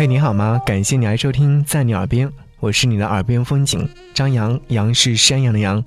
[0.00, 0.58] 嘿，你好吗？
[0.64, 5.84] 感谢你来收听，在你耳边，我是你的耳边风景张扬，杨是山羊的羊。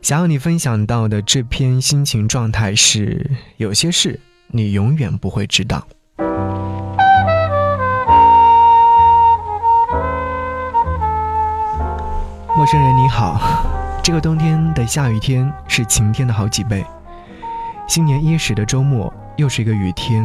[0.00, 4.20] 想要你分享到的这篇心情状态是：有些事
[4.52, 5.84] 你永远不会知道。
[12.56, 13.40] 陌生人你好，
[14.04, 16.86] 这个冬天的下雨天是晴天的好几倍。
[17.88, 20.24] 新年伊始的周末又是一个雨天。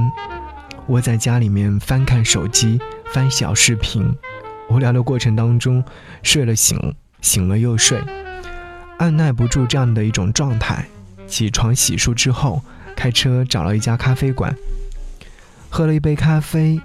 [0.91, 2.77] 窝在家里面翻看手机，
[3.13, 4.13] 翻小视频，
[4.70, 5.82] 无聊的过程当中，
[6.22, 6.77] 睡了醒，
[7.22, 7.98] 醒了又睡，
[8.98, 10.85] 按耐不住这样的一种状态。
[11.27, 12.62] 起床洗漱之后，
[12.94, 14.54] 开车找了一家咖啡馆，
[15.70, 16.77] 喝了一杯咖啡，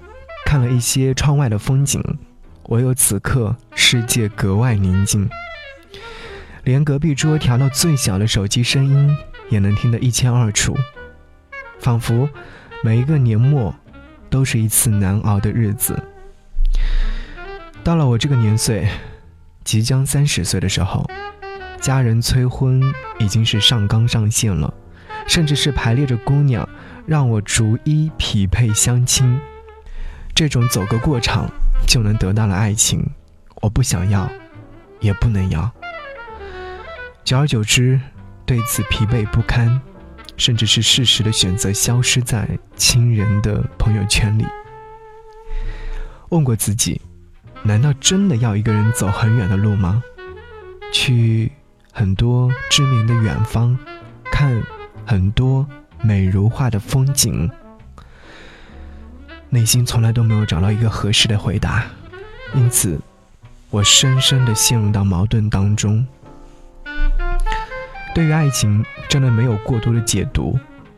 [0.45, 2.01] 看了一些窗外的风景。
[2.69, 5.29] 唯有此刻，世界格外宁静，
[6.63, 9.17] 连隔壁桌调到最小的手机声音
[9.49, 10.77] 也能听得一清二楚，
[11.81, 12.29] 仿佛
[12.81, 13.75] 每一个年末。
[14.29, 16.01] 都是一次难熬的日子。
[17.83, 18.87] 到了我这个年岁，
[19.63, 21.09] 即将三十岁的时候，
[21.79, 22.81] 家人催婚
[23.19, 24.73] 已经是上纲上线了，
[25.27, 26.67] 甚至是排列着姑娘
[27.05, 29.39] 让我逐一匹配相亲。
[30.35, 31.49] 这种走个过场
[31.87, 33.09] 就能得到了爱情，
[33.61, 34.29] 我不想要，
[34.99, 35.71] 也不能要。
[37.23, 37.99] 久而久之，
[38.45, 39.81] 对此疲惫不堪。
[40.37, 44.45] 甚至是适时的选择消失在亲人的朋友圈里。
[46.29, 47.01] 问过自己，
[47.63, 50.01] 难道真的要一个人走很远的路吗？
[50.93, 51.51] 去
[51.91, 53.77] 很多知名的远方，
[54.31, 54.61] 看
[55.05, 55.67] 很多
[56.01, 57.49] 美如画的风景？
[59.49, 61.85] 内心从来都没有找到一个合适的回答，
[62.53, 62.99] 因此，
[63.69, 66.05] 我深深的陷入到矛盾当中。
[68.17, 70.57] 对于爱情，真的没有过多的解读，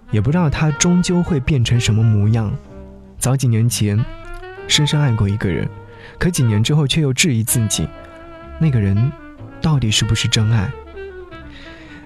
[0.09, 2.50] 也不知道它终究会变成什么模样。
[3.18, 4.02] 早几年前，
[4.69, 5.68] 深深爱过一个人，
[6.18, 7.85] 可几年之后却又质疑自己，
[8.57, 9.12] 那个人
[9.62, 10.72] 到底是不是真爱？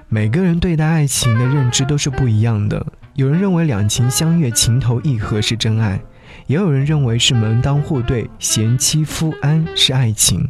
[0.09, 2.83] 每个人对待爱情的认知都是不一样的。
[3.13, 6.01] 有人认为两情相悦、情投意合是真爱，
[6.47, 10.49] 也有人认为是门当户对、贤妻夫安是爱情。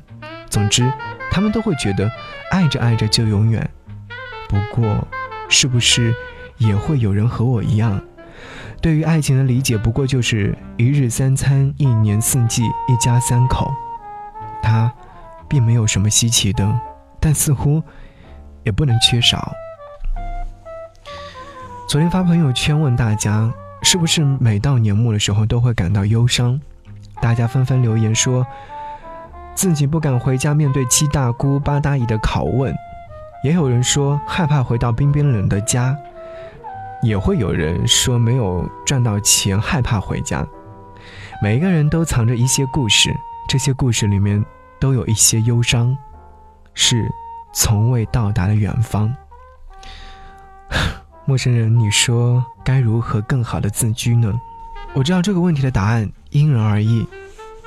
[0.49, 0.89] 总之，
[1.29, 2.09] 他们都会觉得
[2.49, 3.69] 爱着爱着就永远。
[4.53, 5.07] 不过，
[5.49, 6.13] 是不是
[6.59, 7.99] 也会有人和我一样，
[8.79, 13.73] 对于爱情的理解不过就是一日三餐、一年四季、一家三口？
[14.61, 14.93] 它
[15.47, 16.79] 并没有什么稀奇的，
[17.19, 17.81] 但似乎
[18.63, 19.51] 也不能缺少。
[21.87, 26.61] 昨天发朋友圈问大家，是不是每到年末的时候都会感到忧伤？
[27.21, 28.45] 大家纷纷留言说，
[29.55, 32.71] 自己不敢回家面对七大姑八大姨的拷问。
[33.43, 35.95] 也有人说害怕回到冰冰冷的家，
[37.01, 40.47] 也会有人说没有赚到钱害怕回家。
[41.41, 43.13] 每一个人都藏着一些故事，
[43.49, 44.43] 这些故事里面
[44.79, 45.95] 都有一些忧伤，
[46.73, 47.05] 是
[47.53, 49.13] 从未到达的远方。
[51.27, 54.33] 陌生人，你说该如何更好的自居呢？
[54.93, 57.05] 我知道这个问题的答案因人而异，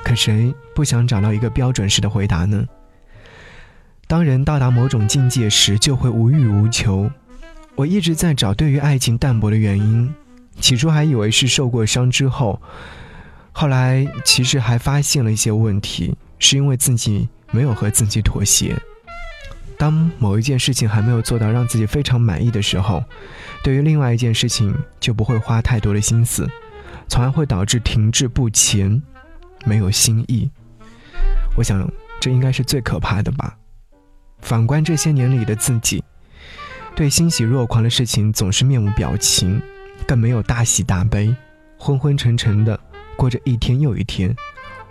[0.03, 2.65] 可谁不想找到一个标准式的回答呢？
[4.07, 7.11] 当人到达某种境界时，就会无欲无求。
[7.75, 10.11] 我一直在找对于爱情淡薄的原因，
[10.61, 12.59] 起初还以为是受过伤之后，
[13.51, 18.73] 后来其实还发现了一些问题，是因为自己没有和自己妥协。
[19.77, 23.03] 当某一件事情还没有做到让自己非常满意的时候，
[23.61, 26.49] 对于另外一件事情就不会花太多的心思，
[27.09, 29.03] 从而会导致停滞不前，
[29.65, 30.49] 没有新意。
[31.57, 31.87] 我想，
[32.21, 33.57] 这应该是最可怕的吧。
[34.39, 36.03] 反观这些年里的自己，
[36.95, 39.61] 对欣喜若狂的事情总是面无表情，
[40.07, 41.35] 更没有大喜大悲，
[41.77, 42.79] 昏昏沉沉的
[43.15, 44.35] 过着一天又一天，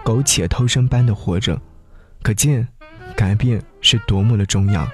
[0.04, 1.60] 苟且偷生般的活着。
[2.22, 2.66] 可见，
[3.16, 4.86] 改变是多么的重要。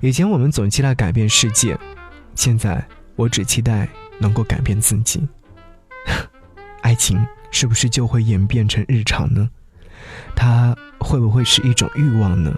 [0.00, 1.78] 以前我们总期待改变世界，
[2.34, 2.84] 现在
[3.16, 5.26] 我只期待能够改变自己。
[6.82, 9.48] 爱情是不是就会演变成日常呢？
[10.34, 12.54] 它会不会是一种欲望呢？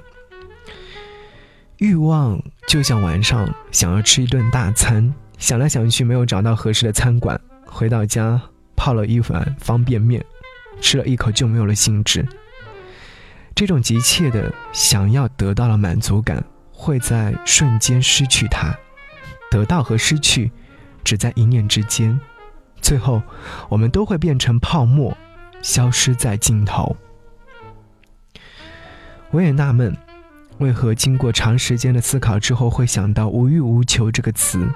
[1.85, 8.41] 欲望就像晚上想要吃一顿大餐，想来想去没有找到合适的餐馆，回到家
[8.75, 10.25] 泡了一碗方便面，
[10.81, 12.27] 吃了一口就没有了兴致。
[13.55, 16.43] 这种急切的想要得到了满足感，
[16.73, 18.75] 会在瞬间失去它，
[19.51, 20.51] 得到和失去
[21.05, 22.19] 只在一念之间，
[22.81, 23.23] 最后
[23.69, 25.15] 我们都会变成泡沫，
[25.61, 26.97] 消失在尽头。
[29.33, 29.95] 我也纳闷。
[30.59, 34.67] 为何经过长时间的思考之后，会想到“无欲无求”这个词？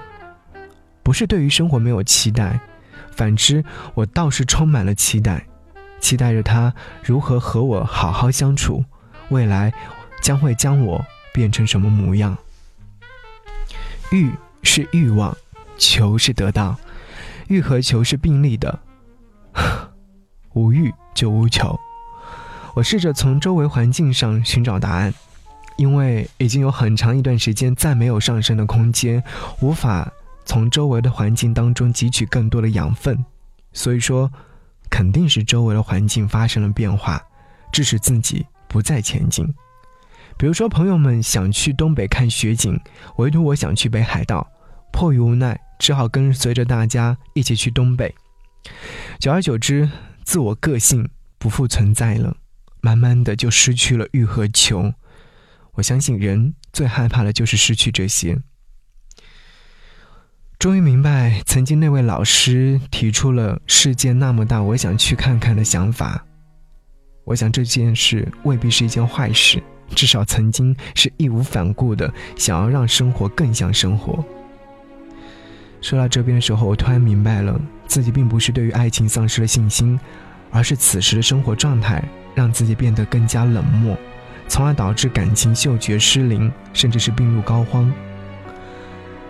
[1.02, 2.60] 不是对于生活没有期待，
[3.12, 3.64] 反之，
[3.94, 5.46] 我倒是充满了期待。
[6.00, 6.72] 期待着他
[7.02, 8.84] 如何和我好好相处，
[9.30, 9.72] 未来
[10.20, 12.36] 将会将我变成什么模样。
[14.10, 14.30] 欲
[14.62, 15.36] 是欲望，
[15.76, 16.76] 求是得到，
[17.48, 18.78] 欲和求是并立的，
[20.54, 21.78] 无欲就无求。
[22.74, 25.12] 我试着从周围环境上寻找答案，
[25.78, 29.24] 因为已经有很长一段时间再没有上升的空间，
[29.60, 30.12] 无法
[30.44, 33.24] 从周围的环境当中汲取更多的养分，
[33.72, 34.30] 所以说。
[34.90, 37.22] 肯定是周围的环境发生了变化，
[37.70, 39.46] 致使自己不再前进。
[40.38, 42.80] 比如说，朋友们想去东北看雪景，
[43.16, 44.50] 唯独我想去北海道，
[44.90, 48.14] 迫于无奈，只好跟随着大家一起去东北。
[49.20, 49.90] 久而久之，
[50.24, 51.06] 自我个性
[51.38, 52.34] 不复存在了，
[52.80, 54.94] 慢慢的就失去了欲和求。
[55.78, 58.36] 我相信人最害怕的就是失去这些。
[60.58, 66.26] 终于明白，曾经那位老师提出了“世界那么大，我想去看看”的想法。
[67.22, 69.62] 我想这件事未必是一件坏事，
[69.94, 74.24] 至少曾经是义无反顾的想要让生活更像生活。
[75.80, 79.96] 说到这边的时候，我突然明白了，自己并不是对于爱情丧失了信心，
[80.50, 82.02] 而是此时的生活状态
[82.34, 83.96] 让自己变得更加冷漠，
[84.48, 87.88] 从而导致感情嗅觉失灵，甚至是病入膏肓。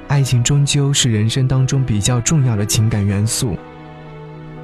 [0.07, 3.59] 爱情终究是人生当中比较重要的情感元素，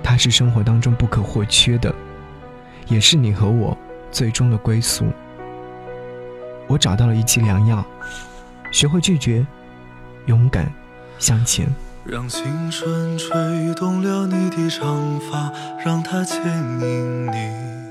[0.02, 1.94] 它是生活当中不可或缺的，
[2.86, 3.76] 也是你和我
[4.10, 5.04] 最终的归宿。
[6.66, 7.84] 我找到了一剂良药，
[8.70, 9.46] 学会拒绝，
[10.26, 10.72] 勇敢
[11.18, 11.66] 向前。
[12.06, 15.52] 让青春吹动了你的长发，
[15.84, 16.38] 让它牵
[16.80, 17.32] 引你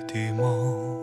[0.07, 1.02] 的梦。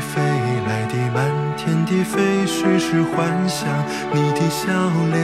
[0.00, 0.20] 飞
[0.66, 1.18] 来的满
[1.56, 3.68] 天的飞絮是幻想
[4.12, 4.66] 你的笑
[5.12, 5.18] 脸。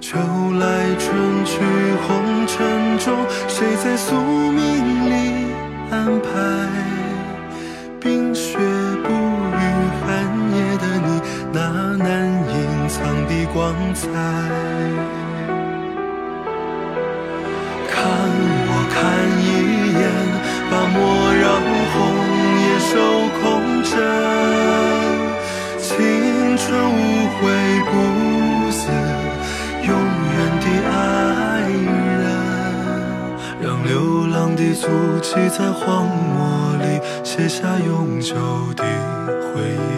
[0.00, 0.18] 秋
[0.58, 0.64] 来
[0.98, 1.58] 春去
[2.06, 3.14] 红尘中，
[3.48, 5.46] 谁在宿命里
[5.90, 6.28] 安排？
[8.00, 8.56] 冰雪
[9.04, 9.60] 不语
[10.00, 10.06] 寒
[10.54, 11.20] 夜的你，
[11.52, 11.58] 那
[11.96, 14.08] 难隐藏的光彩。
[17.88, 17.94] 看
[18.68, 18.96] 我看
[19.40, 19.51] 一。
[34.12, 34.88] 流浪的足
[35.22, 38.34] 迹在荒漠里写下永久
[38.76, 39.94] 的回忆。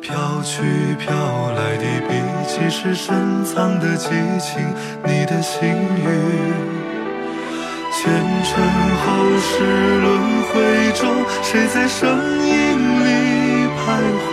[0.00, 0.14] 飘
[0.44, 0.62] 去
[0.94, 1.10] 飘
[1.56, 2.14] 来的笔
[2.46, 4.62] 迹是深藏的激情，
[5.02, 6.06] 你的心语。
[7.92, 8.14] 前
[8.44, 8.62] 尘
[9.02, 9.06] 后
[9.40, 9.50] 世
[10.02, 10.06] 轮
[10.44, 10.54] 回
[10.92, 11.02] 中，
[11.42, 12.06] 谁在声
[12.46, 12.54] 音
[13.00, 13.84] 里徘
[14.22, 14.30] 徊？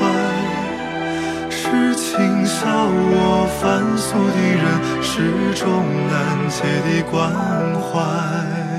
[1.50, 4.64] 是情笑我凡俗的人，
[5.15, 5.70] 始终
[6.08, 7.32] 难解的关
[7.79, 8.73] 怀。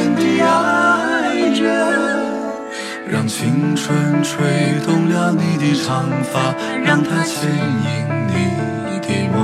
[0.00, 1.60] 永远的爱人，
[3.06, 4.40] 让青春吹
[4.86, 7.88] 动了你的长发，让它牵引
[8.28, 8.34] 你
[9.00, 9.38] 的梦。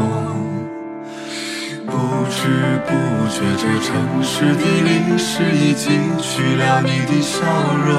[1.85, 1.93] 不
[2.31, 2.91] 知不
[3.29, 7.45] 觉，这城市的历史已记取了你的笑
[7.87, 7.95] 容。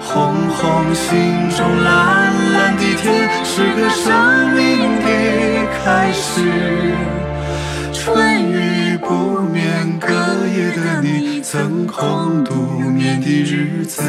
[0.00, 5.06] 红红心中，蓝蓝的天，是个生命的
[5.82, 6.73] 开始。
[11.54, 12.52] 曾空独
[12.90, 14.02] 眠的日子。